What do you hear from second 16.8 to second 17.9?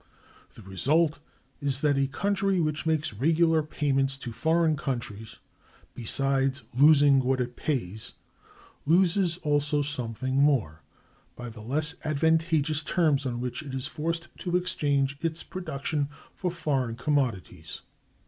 commodities.